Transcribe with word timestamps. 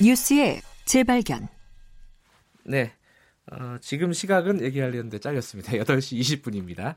뉴스의 0.00 0.60
재발견. 0.84 1.48
네. 2.64 2.92
어, 3.50 3.76
지금 3.80 4.12
시각은 4.12 4.62
얘기하려는데 4.62 5.18
잘렸습니다. 5.18 5.72
8시 5.78 6.42
20분입니다. 6.42 6.94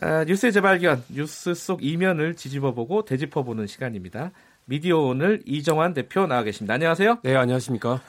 아, 0.00 0.24
뉴스의 0.24 0.52
재발견, 0.52 1.02
뉴스 1.08 1.54
속 1.54 1.82
이면을 1.82 2.34
뒤집어보고 2.34 3.04
되짚어보는 3.04 3.66
시간입니다. 3.66 4.30
미디어 4.64 4.98
오늘 4.98 5.42
이정환 5.46 5.94
대표 5.94 6.26
나와 6.26 6.42
계십니다. 6.42 6.74
안녕하세요. 6.74 7.18
네, 7.22 7.34
안녕하십니까. 7.34 8.00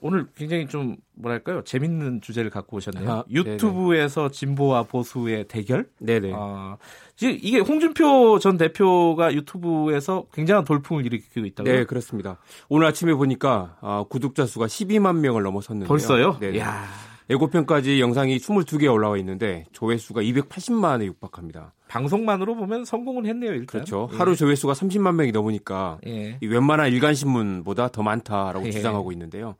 오늘 0.00 0.26
굉장히 0.36 0.66
좀 0.68 0.96
뭐랄까요 1.14 1.62
재밌는 1.64 2.20
주제를 2.20 2.50
갖고 2.50 2.76
오셨네요. 2.76 3.10
아, 3.10 3.24
유튜브에서 3.30 4.30
진보와 4.30 4.84
보수의 4.84 5.48
대결. 5.48 5.88
네네. 5.98 6.32
아, 6.34 6.76
지금 7.16 7.36
이게 7.40 7.58
홍준표 7.58 8.38
전 8.38 8.56
대표가 8.56 9.34
유튜브에서 9.34 10.26
굉장한 10.32 10.64
돌풍을 10.64 11.04
일으키고 11.06 11.46
있다고요? 11.46 11.72
네, 11.72 11.84
그렇습니다. 11.84 12.38
오늘 12.68 12.86
아침에 12.86 13.14
보니까 13.14 13.76
아, 13.80 14.04
구독자 14.08 14.46
수가 14.46 14.66
12만 14.66 15.18
명을 15.18 15.42
넘어섰는데요. 15.42 15.88
벌써요? 15.88 16.36
네. 16.40 16.58
야. 16.58 16.84
예고편까지 17.30 18.00
영상이 18.00 18.38
22개 18.38 18.90
올라와 18.90 19.18
있는데 19.18 19.66
조회수가 19.72 20.22
280만에 20.22 21.04
육박합니다. 21.04 21.74
방송만으로 21.88 22.54
보면 22.54 22.84
성공은 22.84 23.26
했네요, 23.26 23.50
일단. 23.52 23.66
그렇죠. 23.66 24.08
예. 24.12 24.16
하루 24.16 24.34
조회수가 24.34 24.72
30만 24.72 25.14
명이 25.14 25.32
넘으니까 25.32 25.98
예. 26.06 26.38
이 26.40 26.46
웬만한 26.46 26.90
일간 26.90 27.14
신문보다 27.14 27.88
더 27.88 28.02
많다라고 28.02 28.66
예. 28.66 28.70
주장하고 28.70 29.12
있는데요. 29.12 29.56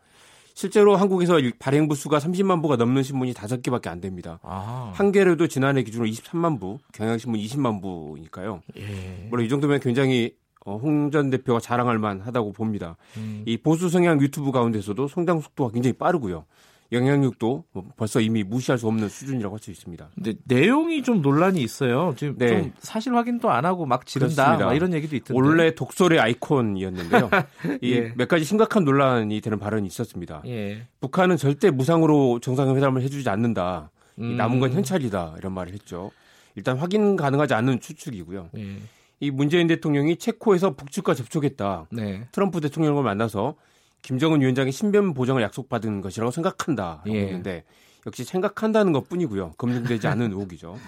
실제로 0.59 0.97
한국에서 0.97 1.39
일- 1.39 1.53
발행 1.57 1.87
부 1.87 1.95
수가 1.95 2.19
30만 2.19 2.61
부가 2.61 2.75
넘는 2.75 3.05
신문이 3.05 3.33
5개밖에 3.33 3.87
안 3.87 4.01
됩니다. 4.01 4.41
아. 4.43 4.91
한겨레도 4.93 5.47
지난해 5.47 5.85
기준으로 5.85 6.11
23만 6.11 6.59
부, 6.59 6.79
경향신문 6.95 7.39
20만 7.39 7.81
부니까요. 7.81 8.61
예. 8.77 9.29
물론 9.31 9.47
이 9.47 9.49
정도면 9.49 9.79
굉장히 9.79 10.35
어, 10.65 10.77
홍전 10.77 11.31
대표가 11.31 11.61
자랑할 11.61 12.01
만하다고 12.01 12.55
봅니다. 12.55 12.97
음. 13.19 13.45
이 13.47 13.57
보수 13.57 13.89
성향 13.89 14.21
유튜브 14.21 14.51
가운데서도 14.51 15.07
성장 15.07 15.39
속도가 15.41 15.71
굉장히 15.73 15.93
빠르고요. 15.93 16.45
영향력도 16.91 17.65
뭐 17.73 17.85
벌써 17.97 18.21
이미 18.21 18.43
무시할 18.43 18.79
수 18.79 18.87
없는 18.87 19.09
수준이라고 19.09 19.55
할 19.57 19.61
수 19.61 19.71
있습니다. 19.71 20.11
근데 20.15 20.35
내용이 20.45 21.03
좀 21.03 21.21
논란이 21.21 21.61
있어요. 21.61 22.15
지금 22.17 22.37
네. 22.39 22.49
좀 22.49 22.73
사실 22.79 23.15
확인도 23.15 23.51
안 23.51 23.65
하고 23.65 23.87
막 23.87 24.07
지른다 24.07 24.73
이런 24.73 24.95
얘기도 24.95 25.17
있던데. 25.17 25.35
원래 25.35 25.75
독설의 25.75 26.19
아이콘이었는데요. 26.21 27.29
이 27.83 27.93
예. 27.93 28.13
몇 28.17 28.29
가지 28.29 28.45
심각한 28.45 28.85
논란이 28.85 29.41
되는 29.41 29.59
발언이 29.59 29.87
있었습니다. 29.87 30.43
예. 30.47 30.87
북한은 31.01 31.37
절대 31.37 31.71
무상으로 31.71 32.41
정상회담을 32.41 33.03
해주지 33.03 33.29
않는다. 33.29 33.91
이 34.17 34.23
음. 34.23 34.37
남은 34.37 34.61
건 34.61 34.73
현찰이다 34.73 35.35
이런 35.39 35.53
말을 35.53 35.73
했죠. 35.73 36.11
일단 36.55 36.77
확인 36.77 37.17
가능하지 37.17 37.55
않은 37.55 37.81
추측이고요. 37.81 38.51
예. 38.57 38.77
이 39.21 39.31
문재인 39.31 39.67
대통령이 39.67 40.17
체코에서 40.17 40.75
북측과 40.77 41.15
접촉했다. 41.15 41.87
네. 41.91 42.29
트럼프 42.33 42.61
대통령을 42.61 43.03
만나서 43.03 43.57
김정은 44.03 44.41
위원장의 44.41 44.73
신변 44.73 45.15
보장을 45.15 45.41
약속받은 45.43 46.01
것이라고 46.01 46.31
생각한다라고 46.31 47.11
예. 47.11 47.21
했는데 47.27 47.65
역시 48.07 48.25
생각한다는 48.25 48.93
것뿐이고요. 48.93 49.53
검증되지 49.59 50.07
않은 50.09 50.33
의혹이죠. 50.33 50.79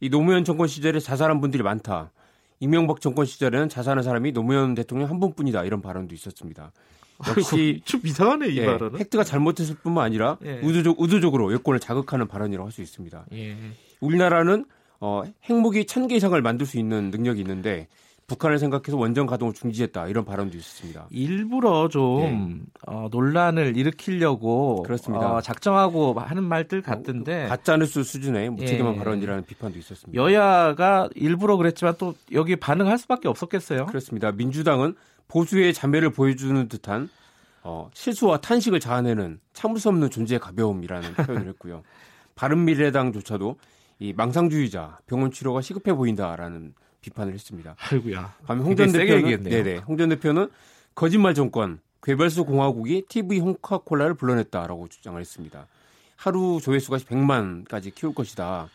이 0.00 0.08
노무현 0.10 0.44
정권 0.44 0.68
시절에 0.68 1.00
자살한 1.00 1.40
분들이 1.40 1.62
많다. 1.62 2.10
이명박 2.60 3.00
정권 3.00 3.26
시절에는 3.26 3.68
자살한 3.68 4.02
사람이 4.04 4.32
노무현 4.32 4.74
대통령 4.74 5.10
한 5.10 5.20
분뿐이다 5.20 5.64
이런 5.64 5.82
발언도 5.82 6.14
있었습니다. 6.14 6.72
역시 7.28 7.80
좀 7.84 8.00
이상하네 8.04 8.48
이 8.48 8.58
예, 8.58 8.66
발언은. 8.66 8.98
팩트가 8.98 9.24
잘못했을 9.24 9.76
뿐만 9.76 10.04
아니라 10.04 10.36
예. 10.44 10.60
의도적, 10.62 10.96
의도적으로 10.98 11.52
여권을 11.52 11.80
자극하는 11.80 12.26
발언이라고 12.28 12.66
할 12.66 12.72
수 12.72 12.82
있습니다. 12.82 13.26
예. 13.32 13.56
우리나라는 14.00 14.64
어, 15.00 15.22
핵무기 15.44 15.84
천개 15.86 16.16
이상을 16.16 16.40
만들 16.40 16.66
수 16.66 16.78
있는 16.78 17.10
능력이 17.10 17.40
있는데 17.40 17.88
북한을 18.26 18.58
생각해서 18.58 18.96
원전 18.96 19.26
가동을 19.26 19.52
중지했다 19.52 20.08
이런 20.08 20.24
발언도 20.24 20.56
있었습니다. 20.56 21.06
일부러 21.10 21.88
좀 21.88 22.64
어, 22.86 23.08
논란을 23.10 23.76
일으키려고 23.76 24.78
예. 24.80 24.86
그렇습니다. 24.86 25.34
어, 25.34 25.40
작정하고 25.40 26.14
하는 26.18 26.42
말들 26.44 26.80
같은데 26.82 27.46
가짜 27.48 27.76
뉴스 27.76 28.02
수준의 28.02 28.50
무책임한 28.50 28.94
예. 28.94 28.98
발언이라는 28.98 29.44
비판도 29.44 29.78
있었습니다. 29.78 30.22
여야가 30.22 31.10
일부러 31.14 31.56
그랬지만 31.56 31.94
또 31.98 32.14
여기 32.32 32.56
반응할 32.56 32.98
수밖에 32.98 33.28
없었겠어요. 33.28 33.86
그렇습니다. 33.86 34.32
민주당은 34.32 34.94
보수의 35.28 35.74
자매를 35.74 36.10
보여주는 36.10 36.68
듯한 36.68 37.08
어, 37.62 37.90
실수와 37.94 38.38
탄식을 38.38 38.80
자아내는 38.80 39.40
참을 39.52 39.80
수 39.80 39.88
없는 39.88 40.10
존재의 40.10 40.38
가벼움이라는 40.38 41.14
표현을 41.26 41.48
했고요. 41.48 41.82
바른미래당조차도 42.34 43.56
이 44.00 44.12
망상주의자, 44.12 44.98
병원 45.06 45.30
치료가 45.30 45.60
시급해 45.60 45.94
보인다라는 45.94 46.74
비판을 47.04 47.34
했습니다. 47.34 47.76
아이고야. 47.78 48.34
반면 48.46 48.66
홍전 48.66 48.86
굉장히 48.86 49.08
세게 49.08 49.36
대표는. 49.36 49.50
네네 49.50 49.78
홍전 49.80 50.08
대표는 50.08 50.48
거짓말 50.94 51.34
정권 51.34 51.80
괴벨스 52.02 52.44
공화국이 52.44 53.04
TV 53.08 53.40
홍카콜라를 53.40 54.14
불러냈다라고 54.14 54.88
주장을 54.88 55.20
했습니다. 55.20 55.66
하루 56.16 56.60
조회수가 56.62 56.98
100만까지 56.98 57.94
키울 57.94 58.14
것이다. 58.14 58.68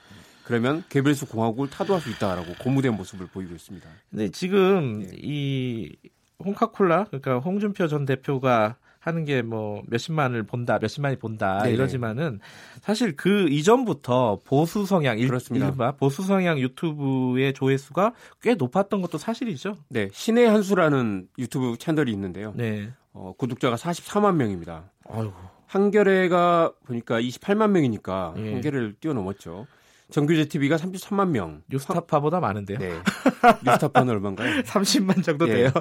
그러면 0.44 0.84
괴벨스 0.90 1.28
공화국을 1.28 1.70
타도할 1.70 2.02
수 2.02 2.10
있다라고 2.10 2.54
고무된 2.60 2.96
모습을 2.96 3.28
보이고 3.28 3.54
있습니다. 3.54 3.88
근데 4.10 4.30
지금 4.30 5.00
네. 5.00 5.12
이 5.16 5.96
홍카콜라 6.44 7.06
그러니까 7.06 7.40
홍준표 7.40 7.88
전 7.88 8.06
대표가 8.06 8.78
하는 9.00 9.26
게 9.26 9.42
뭐 9.42 9.82
몇십만을 9.88 10.44
본다, 10.44 10.78
몇십만이 10.82 11.16
본다 11.18 11.60
네네. 11.64 11.74
이러지만은 11.76 12.40
사실 12.82 13.16
그 13.16 13.48
이전부터 13.50 14.40
보수 14.46 14.86
성향 14.86 15.18
일-. 15.18 15.30
이른바 15.52 15.94
보수 15.94 16.22
성향 16.24 16.60
유튜브의 16.60 17.54
조회수가 17.54 18.14
꽤 18.42 18.56
높았던 18.56 19.02
것도 19.02 19.18
사실이죠. 19.18 19.78
네, 19.90 20.10
신의 20.12 20.50
한수라는 20.50 21.28
유튜브 21.38 21.78
채널이 21.78 22.12
있는데요. 22.12 22.54
네. 22.56 22.92
어, 23.14 23.34
구독자가 23.38 23.76
44만 23.76 24.36
명입니다. 24.36 24.92
아이고. 25.10 25.34
한겨레가 25.68 26.74
보니까 26.86 27.22
28만 27.22 27.70
명이니까 27.72 28.34
예. 28.38 28.54
한겨레를 28.54 28.96
뛰어넘었죠. 29.00 29.68
정규제 30.12 30.46
TV가 30.46 30.78
33만 30.78 31.30
명. 31.30 31.62
뉴스타파보다 31.70 32.40
많은데요. 32.40 32.80
네. 32.80 32.92
뉴스타파는 33.66 34.14
얼마인가요? 34.14 34.62
30만 34.64 35.24
정도 35.24 35.48
예. 35.50 35.54
돼요. 35.54 35.72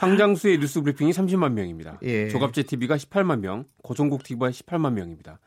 황장수의 0.00 0.58
뉴스 0.58 0.80
브리핑이 0.80 1.12
30만 1.12 1.52
명입니다. 1.52 1.98
예. 2.02 2.28
조갑제 2.28 2.62
TV가 2.62 2.96
18만 2.96 3.40
명, 3.40 3.66
고종국 3.82 4.22
TV가 4.22 4.50
18만 4.50 4.94
명입니다. 4.94 5.38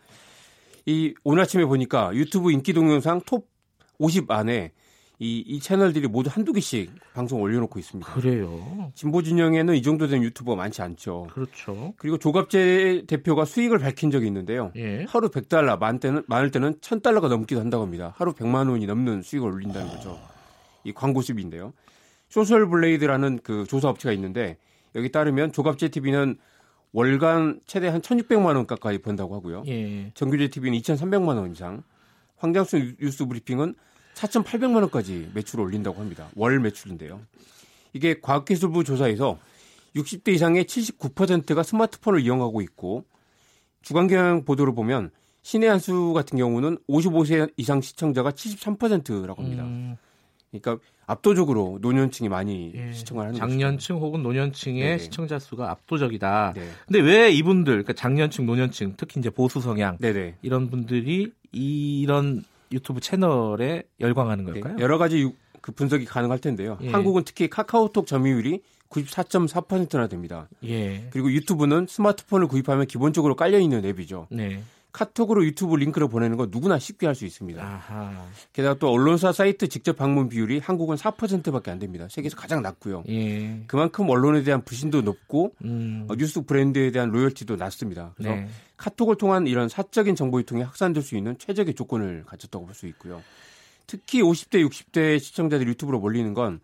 이 0.85 1.15
오늘 1.23 1.41
아침에 1.41 1.65
보니까 1.65 2.13
유튜브 2.13 2.51
인기 2.51 2.71
동영상 2.71 3.21
톱 3.25 3.47
50 3.97 4.29
안에 4.29 4.71
이, 5.17 5.39
이 5.39 5.59
채널들이 5.59 6.07
모두 6.07 6.29
한두 6.31 6.53
개씩 6.53 6.91
방송 7.13 7.41
올려놓고 7.41 7.79
있습니다. 7.79 8.13
그래요. 8.13 8.91
진보 8.93 9.23
진영에는 9.23 9.73
이 9.73 9.81
정도 9.81 10.07
된 10.07 10.21
유튜버가 10.21 10.55
많지 10.55 10.81
않죠. 10.83 11.27
그렇죠. 11.31 11.93
그리고 11.97 12.17
조갑제 12.19 13.05
대표가 13.07 13.45
수익을 13.45 13.79
밝힌 13.79 14.11
적이 14.11 14.27
있는데요. 14.27 14.71
예. 14.75 15.05
하루 15.07 15.29
100달러, 15.29 15.79
많을 15.79 15.99
때는, 15.99 16.23
많을 16.27 16.51
때는 16.51 16.75
1000달러가 16.75 17.27
넘기도 17.27 17.59
한다고 17.59 17.83
합니다. 17.83 18.13
하루 18.17 18.33
100만 18.33 18.69
원이 18.69 18.85
넘는 18.85 19.23
수익을 19.23 19.49
올린다는 19.49 19.89
거죠. 19.89 20.19
이 20.83 20.91
광고 20.91 21.21
수입인데요. 21.21 21.73
소셜 22.33 22.67
블레이드라는 22.67 23.41
그 23.43 23.67
조사 23.67 23.89
업체가 23.89 24.11
있는데 24.13 24.57
여기 24.95 25.11
따르면 25.11 25.51
조갑제 25.51 25.89
TV는 25.89 26.37
월간 26.91 27.59
최대 27.67 27.87
한 27.87 28.01
1,600만 28.01 28.55
원 28.55 28.65
가까이 28.65 28.97
번다고 28.97 29.35
하고요. 29.35 29.61
예. 29.67 30.09
정규제 30.15 30.47
TV는 30.47 30.79
2,300만 30.79 31.37
원 31.37 31.51
이상, 31.51 31.83
황장수 32.37 32.95
뉴스 32.99 33.27
브리핑은 33.27 33.75
4,800만 34.15 34.77
원까지 34.77 35.29
매출을 35.35 35.63
올린다고 35.63 35.99
합니다. 35.99 36.27
월 36.35 36.59
매출인데요. 36.59 37.21
이게 37.93 38.19
과학기술부 38.19 38.83
조사에서 38.83 39.37
60대 39.95 40.29
이상의 40.29 40.65
79%가 40.65 41.61
스마트폰을 41.61 42.19
이용하고 42.21 42.61
있고 42.61 43.05
주간 43.83 44.07
경향 44.07 44.43
보도를 44.43 44.73
보면 44.73 45.11
신의 45.43 45.69
한수 45.69 46.13
같은 46.15 46.39
경우는 46.39 46.79
55세 46.89 47.53
이상 47.57 47.79
시청자가 47.79 48.31
73%라고 48.31 49.43
합니다. 49.43 49.65
음, 49.65 49.97
그러니까 50.61 50.83
압도적으로 51.05 51.79
노년층이 51.81 52.29
많이 52.29 52.71
예. 52.75 52.93
시청을 52.93 53.25
하는 53.25 53.35
장년층 53.37 53.97
혹은 53.97 54.21
노년층의 54.23 54.81
네네. 54.81 54.97
시청자 54.99 55.39
수가 55.39 55.71
압도적이다. 55.71 56.53
네. 56.55 56.67
근데 56.87 56.99
왜 56.99 57.31
이분들, 57.31 57.73
그러니까 57.73 57.93
장년층, 57.93 58.45
노년층, 58.45 58.93
특히 58.97 59.19
이제 59.19 59.29
보수 59.29 59.59
성향 59.59 59.97
네네. 59.97 60.35
이런 60.41 60.69
분들이 60.69 61.31
이런 61.51 62.43
유튜브 62.71 63.01
채널에 63.01 63.83
열광하는 63.99 64.45
네. 64.45 64.51
걸까요? 64.53 64.77
여러 64.79 64.97
가지 64.97 65.21
유- 65.21 65.33
그 65.61 65.71
분석이 65.71 66.05
가능할 66.05 66.39
텐데요. 66.39 66.77
예. 66.81 66.89
한국은 66.89 67.23
특히 67.25 67.49
카카오톡 67.49 68.05
점유율이 68.07 68.61
94.4%나 68.89 70.07
됩니다. 70.07 70.47
예. 70.63 71.07
그리고 71.09 71.31
유튜브는 71.31 71.87
스마트폰을 71.89 72.47
구입하면 72.47 72.85
기본적으로 72.85 73.35
깔려 73.35 73.57
있는 73.59 73.83
앱이죠. 73.85 74.27
네. 74.29 74.61
카톡으로 74.93 75.43
유튜브 75.43 75.75
링크를 75.75 76.07
보내는 76.07 76.37
건 76.37 76.49
누구나 76.51 76.79
쉽게 76.79 77.05
할 77.07 77.15
수 77.15 77.25
있습니다. 77.25 77.61
아하. 77.61 78.25
게다가 78.53 78.79
또 78.79 78.89
언론사 78.89 79.31
사이트 79.33 79.67
직접 79.67 79.97
방문 79.97 80.29
비율이 80.29 80.59
한국은 80.59 80.95
4%밖에 80.95 81.71
안 81.71 81.79
됩니다. 81.79 82.07
세계에서 82.09 82.37
가장 82.37 82.61
낮고요. 82.61 83.03
예. 83.09 83.63
그만큼 83.67 84.09
언론에 84.09 84.43
대한 84.43 84.63
불신도 84.63 85.01
높고 85.01 85.53
음. 85.65 86.05
어, 86.07 86.15
뉴스 86.15 86.41
브랜드에 86.41 86.91
대한 86.91 87.09
로열티도 87.09 87.55
낮습니다. 87.57 88.13
그래서 88.15 88.35
네. 88.35 88.47
카톡을 88.77 89.17
통한 89.17 89.47
이런 89.47 89.67
사적인 89.67 90.15
정보 90.15 90.39
유통이 90.39 90.61
확산될 90.63 91.03
수 91.03 91.17
있는 91.17 91.37
최적의 91.37 91.73
조건을 91.73 92.23
갖췄다고 92.25 92.65
볼 92.65 92.73
수 92.75 92.87
있고요. 92.87 93.21
특히 93.87 94.21
50대, 94.21 94.65
60대 94.67 95.19
시청자들이 95.19 95.69
유튜브로 95.71 95.99
몰리는 95.99 96.33
건 96.33 96.61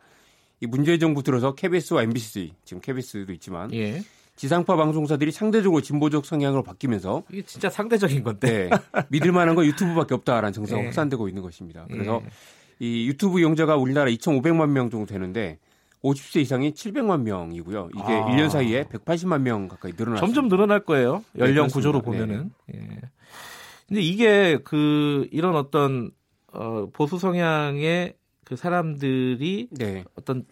이 0.62 0.68
문재인 0.68 1.00
정부 1.00 1.24
들어서 1.24 1.56
KBS와 1.56 2.04
MBC, 2.04 2.54
지금 2.66 2.82
KBS도 2.82 3.32
있지만 3.34 3.74
예. 3.74 4.04
지상파 4.40 4.78
방송사들이 4.78 5.34
상대적으로 5.34 5.82
진보적 5.82 6.26
성향으로 6.26 6.64
바뀌면서 6.64 7.24
이게 7.30 7.42
진짜 7.42 7.70
상대적인 7.70 8.24
건데. 8.24 8.70
네, 8.70 9.02
믿을 9.10 9.34
만한 9.34 9.54
건 9.54 9.66
유튜브밖에 9.66 10.14
없다라는 10.16 10.54
정서가 10.54 10.80
예. 10.80 10.86
확산되고 10.86 11.28
있는 11.28 11.42
것입니다. 11.42 11.86
그래서 11.90 12.22
예. 12.24 12.30
이 12.80 13.08
유튜브 13.10 13.42
이용자가 13.42 13.76
우리나라 13.76 14.10
2,500만 14.10 14.70
명 14.70 14.90
정도 14.90 15.06
되는데 15.08 15.60
50세 16.06 16.40
이상이 16.40 16.72
700만 16.72 17.24
명이고요. 17.24 17.90
이게 17.94 18.02
아. 18.02 18.26
1년 18.28 18.50
사이에 18.50 18.84
180만 18.84 19.42
명 19.42 19.68
가까이 19.68 19.92
늘어났습니다. 19.92 20.26
점점 20.26 20.48
늘어날 20.48 20.86
거예요. 20.86 21.26
네, 21.34 21.44
연령. 21.44 21.68
구조로 21.68 22.02
보면은. 22.02 22.52
예. 22.74 22.80
근데 23.90 24.02
이게 24.02 24.58
그 24.64 25.28
이런 25.34 25.58
어떤 25.58 26.12
어 26.54 26.88
보수 26.94 27.20
성향의 27.20 28.14
그 28.46 28.56
사람들이 28.56 29.68
네. 29.72 30.06
어떤 30.16 30.46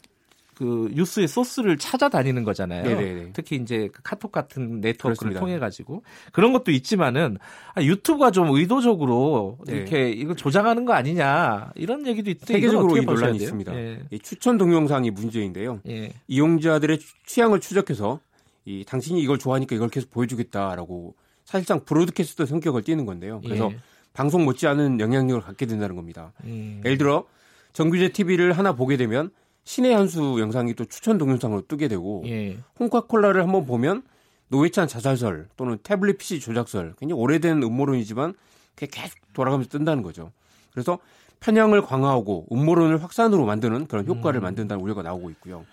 그 0.57 0.89
뉴스의 0.91 1.27
소스를 1.27 1.77
찾아다니는 1.77 2.43
거잖아요. 2.43 2.83
네네네. 2.83 3.29
특히 3.33 3.57
이제 3.57 3.89
그 3.93 4.01
카톡 4.01 4.31
같은 4.31 4.81
네트워크를. 4.81 5.35
통해 5.35 5.59
가지고 5.59 6.01
그런 6.31 6.51
것도 6.51 6.71
있지만은 6.71 7.37
아, 7.75 7.83
유튜브가 7.83 8.31
좀 8.31 8.49
의도적으로 8.49 9.59
네. 9.67 9.75
이렇게 9.75 10.09
이걸 10.09 10.35
조작하는 10.35 10.85
거 10.85 10.93
아니냐 10.93 11.73
이런 11.75 12.07
얘기도 12.07 12.31
있던데 12.31 12.53
세계적으로 12.53 12.97
이 12.97 13.05
논란이? 13.05 13.37
있습니다. 13.37 13.75
예. 13.75 13.99
이 14.09 14.17
추천 14.17 14.57
동영상이 14.57 15.11
문제인데요. 15.11 15.81
예. 15.87 16.13
이용자들의 16.27 16.97
취향을 17.27 17.59
추적해서 17.59 18.19
이 18.65 18.83
당신이 18.83 19.21
이걸 19.21 19.37
좋아하니까 19.37 19.75
이걸 19.75 19.89
계속 19.89 20.09
보여주겠다라고 20.09 21.13
사실상 21.45 21.81
브로드캐스터 21.85 22.47
성격을 22.47 22.81
띠는 22.81 23.05
건데요. 23.05 23.41
그래서 23.43 23.69
예. 23.71 23.77
방송 24.13 24.43
못지않은 24.43 24.99
영향력을 24.99 25.39
갖게 25.43 25.67
된다는 25.67 25.95
겁니다. 25.95 26.33
음. 26.45 26.81
예를 26.83 26.97
들어 26.97 27.25
정규제 27.73 28.09
TV를 28.09 28.53
하나 28.53 28.73
보게 28.73 28.97
되면 28.97 29.29
신의 29.67 29.93
한수 29.93 30.37
영상이 30.39 30.75
또 30.75 30.85
추천 30.85 31.17
동영상으로 31.17 31.67
뜨게 31.67 31.89
되고 31.89 32.23
예. 32.25 32.57
홍카콜라를 32.79 33.43
한번 33.43 33.65
보면 33.65 34.01
노회찬 34.47 34.87
자살설 34.87 35.49
또는 35.57 35.77
태블릿 35.83 36.19
PC 36.19 36.39
조작설 36.39 36.95
굉장히 36.97 37.21
오래된 37.21 37.61
음모론이지만 37.61 38.33
그게 38.75 38.87
계속 38.89 39.17
돌아가면서 39.33 39.69
뜬다는 39.69 40.03
거죠. 40.03 40.31
그래서 40.71 40.99
편향을 41.41 41.81
강화하고 41.81 42.47
음모론을 42.49 43.03
확산으로 43.03 43.45
만드는 43.45 43.87
그런 43.87 44.07
효과를 44.07 44.39
만든다는 44.39 44.81
우려가 44.81 45.01
나오고 45.01 45.31
있고요. 45.31 45.65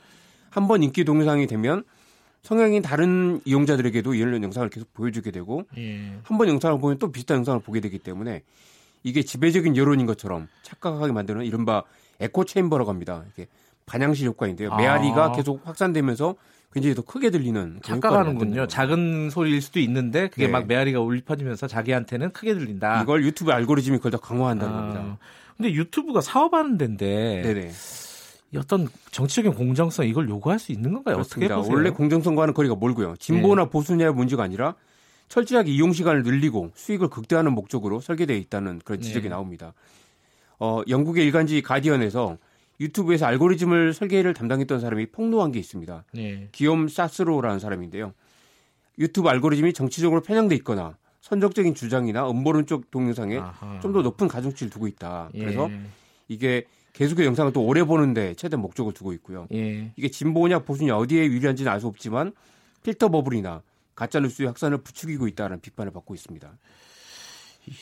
한번 0.51 0.83
인기 0.83 1.05
동영상이 1.05 1.47
되면 1.47 1.85
성향이 2.43 2.83
다른 2.83 3.41
이용자들에게도 3.45 4.15
이런 4.15 4.43
영상을 4.43 4.69
계속 4.71 4.93
보여주게 4.93 5.31
되고 5.31 5.63
예. 5.79 6.19
한번 6.25 6.49
영상을 6.49 6.81
보면 6.81 6.99
또 6.99 7.13
비슷한 7.13 7.37
영상을 7.37 7.61
보게 7.61 7.79
되기 7.79 8.01
때문에 8.01 8.43
이게 9.05 9.23
지배적인 9.23 9.77
여론인 9.77 10.07
것처럼 10.07 10.49
착각하게 10.63 11.13
만드는 11.13 11.45
이른바 11.45 11.85
에코 12.19 12.45
체인버라고 12.45 12.91
합니다. 12.91 13.25
이게 13.33 13.47
반향실 13.87 14.27
효과인데요. 14.29 14.73
아. 14.73 14.77
메아리가 14.77 15.33
계속 15.33 15.61
확산되면서 15.65 16.35
굉장히 16.73 16.95
더 16.97 17.03
크게 17.03 17.31
들리는 17.31 17.79
착각하는군요. 17.83 18.67
작은 18.67 19.31
소리일 19.31 19.63
수도 19.63 19.79
있는데 19.79 20.29
그게 20.29 20.47
네. 20.47 20.53
막 20.53 20.67
메아리가 20.67 21.01
울려 21.01 21.21
퍼지면서 21.25 21.69
자기한테는 21.69 22.33
크게 22.33 22.55
들린다. 22.55 23.03
이걸 23.03 23.25
유튜브 23.25 23.53
알고리즘이 23.53 23.99
그걸 23.99 24.13
더 24.13 24.19
강화한다는 24.19 24.75
아, 24.75 24.81
겁니다. 24.81 25.19
근데 25.57 25.73
유튜브가 25.73 26.21
사업하는 26.21 26.77
데인데 26.77 27.43
네네. 27.43 27.71
이 28.53 28.57
어떤 28.57 28.89
정치적인 29.13 29.55
공정성 29.55 30.07
이걸 30.07 30.29
요구할 30.29 30.59
수 30.59 30.73
있는 30.73 30.93
건가요? 30.93 31.17
어떻게 31.17 31.47
그렇습니다. 31.47 31.57
보세요? 31.57 31.75
원래 31.75 31.91
공정성과는 31.91 32.55
거리가 32.55 32.75
멀고요. 32.75 33.15
진보나 33.19 33.67
보수냐의 33.67 34.13
문제가 34.13 34.43
아니라 34.43 34.75
철저하게 35.29 35.71
이용 35.71 35.93
시간을 35.93 36.25
늘리고 36.25 36.73
수익을 36.75 37.09
극대화하는 37.09 37.53
목적으로 37.53 38.01
설계되어 38.01 38.37
있다는 38.37 38.81
그런 38.85 39.01
지적이 39.01 39.25
네. 39.25 39.31
나옵니다. 39.31 39.75
어, 40.59 40.83
영국의 40.89 41.25
일간지 41.25 41.63
가디언에서 41.63 42.37
유튜브에서 42.81 43.27
알고리즘을 43.27 43.95
설계를 43.95 44.35
담당했던 44.35 44.81
사람이 44.81 45.07
폭로한 45.07 45.53
게 45.53 45.59
있습니다. 45.59 46.05
네. 46.15 46.49
기욤 46.53 46.89
사스로라는 46.89 47.59
사람인데요. 47.61 48.13
유튜브 48.99 49.29
알고리즘이 49.29 49.73
정치적으로 49.73 50.21
편향돼 50.23 50.55
있거나 50.57 50.97
선정적인 51.21 51.75
주장이나 51.75 52.29
음모론 52.31 52.67
쪽 52.67 52.91
동영상에. 52.91 53.41
좀 53.81 53.93
더 53.93 54.03
높은 54.03 54.29
가중치를 54.29 54.71
두고 54.71 54.87
있다. 54.89 55.31
예. 55.35 55.39
그래서 55.39 55.71
이게 56.29 56.65
계속해서 56.93 57.27
영상을 57.27 57.53
또 57.53 57.65
오래 57.65 57.83
보는데 57.83 58.35
최대 58.35 58.57
목적을 58.57 58.93
두고 58.93 59.13
있고요. 59.15 59.47
예. 59.53 59.93
이게 59.97 60.09
진보냐 60.09 60.61
보수냐 60.61 60.97
어디에 60.97 61.25
유리한지는 61.27 61.71
알 61.73 61.81
수 61.81 61.87
없지만 61.87 62.33
필터 62.83 63.09
버블이나 63.09 63.63
가짜 63.95 64.21
뉴스의 64.21 64.47
확산을 64.49 64.79
부추기고 64.79 65.27
있다는 65.29 65.61
비판을 65.61 65.93
받고 65.93 66.15
있습니다. 66.15 66.53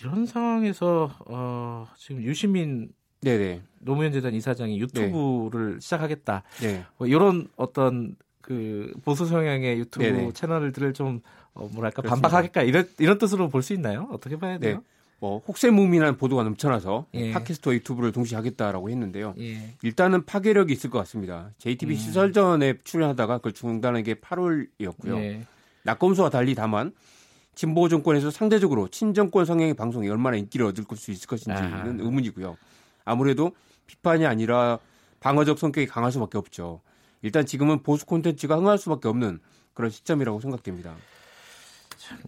이런 0.01 0.27
상황에서 0.27 1.11
어, 1.27 1.89
지금 1.99 2.23
유시민 2.23 2.91
네네. 3.23 3.63
노무현 3.81 4.13
재단 4.13 4.35
이사장이 4.35 4.79
유튜브를 4.81 5.81
시작하겠다. 5.81 6.43
네. 6.61 6.85
뭐 6.99 7.07
이런 7.07 7.49
어떤 7.57 8.17
그 8.41 8.93
보수 9.05 9.27
성향의 9.27 9.79
유튜브 9.79 10.05
네네. 10.05 10.33
채널들을 10.33 10.93
좀 10.95 11.21
어, 11.55 11.69
뭐랄까 11.73 12.03
그렇습니다. 12.03 12.29
반박하겠다 12.29 12.63
이런 12.63 12.89
이런 12.99 13.19
뜻으로 13.19 13.49
볼 13.49 13.63
수 13.63 13.73
있나요? 13.73 14.09
어떻게 14.13 14.37
봐야 14.37 14.55
네. 14.59 14.69
돼요? 14.69 14.83
뭐 15.21 15.39
혹세무민한 15.47 16.17
보도가 16.17 16.43
넘쳐나서 16.43 17.07
예. 17.15 17.31
팟캐스트와 17.33 17.77
유튜브를 17.77 18.11
동시에 18.11 18.37
하겠다라고 18.37 18.91
했는데요. 18.91 19.35
예. 19.39 19.75
일단은 19.83 20.25
파괴력이 20.25 20.73
있을 20.73 20.91
것 20.91 20.99
같습니다. 21.01 21.51
JTB 21.59 21.95
음. 21.95 21.97
시설전에 21.97 22.75
출연하다가 22.83 23.37
그걸 23.39 23.53
중단한 23.53 24.03
게 24.03 24.15
8월이었고요. 24.15 25.17
예. 25.19 25.47
낙검수와 25.85 26.31
달리 26.31 26.57
다만 26.57 26.93
진보 27.55 27.89
정권에서 27.89 28.31
상대적으로 28.33 28.89
친정권 28.89 29.45
성향의 29.45 29.75
방송이 29.75 30.09
얼마나 30.09 30.37
인기를 30.39 30.67
얻을 30.67 30.85
수 30.97 31.13
있을 31.13 31.29
것인지는 31.29 31.73
아하. 31.73 31.87
의문이고요. 31.87 32.57
아무래도 33.05 33.53
비판이 33.87 34.27
아니라 34.27 34.79
방어적 35.21 35.59
성격이 35.59 35.87
강할 35.87 36.13
수밖에 36.13 36.39
없죠. 36.39 36.81
일단 37.23 37.47
지금은 37.47 37.83
보수 37.83 38.05
콘텐츠가 38.07 38.57
흥할 38.57 38.79
수밖에 38.79 39.09
없는 39.09 39.41
그런 39.75 39.91
시점이라고 39.91 40.41
생각됩니다. 40.41 40.97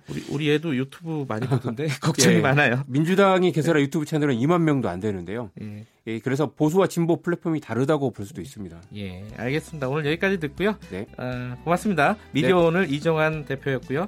우리 0.08 0.24
우리 0.30 0.50
애도 0.52 0.76
유튜브 0.76 1.24
많이 1.28 1.46
보던데 1.46 1.86
걱정이 2.00 2.36
예. 2.36 2.40
많아요. 2.40 2.84
민주당이 2.86 3.52
개설한 3.52 3.82
유튜브 3.82 4.04
채널은 4.04 4.36
2만 4.36 4.62
명도 4.62 4.88
안 4.88 5.00
되는데요. 5.00 5.50
예. 5.60 5.84
예, 6.06 6.18
그래서 6.20 6.50
보수와 6.50 6.86
진보 6.86 7.20
플랫폼이 7.20 7.60
다르다고 7.60 8.10
볼 8.12 8.24
수도 8.26 8.40
있습니다. 8.40 8.80
예, 8.96 9.24
알겠습니다. 9.36 9.88
오늘 9.88 10.06
여기까지 10.06 10.38
듣고요. 10.38 10.76
네. 10.90 11.06
아, 11.16 11.56
고맙습니다. 11.64 12.16
미디어 12.32 12.58
오늘 12.58 12.90
이정환 12.90 13.46
대표였고요. 13.46 14.06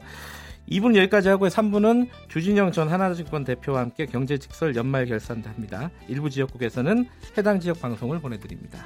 2분 0.69 0.97
여기까지 0.97 1.29
하고 1.29 1.47
3분은 1.49 2.09
주진영 2.29 2.73
전 2.73 2.89
하나증권 2.89 3.45
대표와 3.45 3.81
함께 3.81 4.07
경제 4.07 4.37
직설 4.39 4.75
연말 4.75 5.07
결산도 5.07 5.49
합니다. 5.49 5.91
일부 6.09 6.29
지역국에서는 6.29 7.07
해당 7.39 7.61
지역 7.61 7.81
방송을 7.81 8.21
보내드립니다. 8.21 8.79